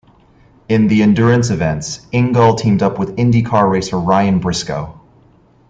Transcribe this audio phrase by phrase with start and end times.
[0.67, 4.99] In the Endurance events, Ingall teamed up with IndyCar racer Ryan Briscoe.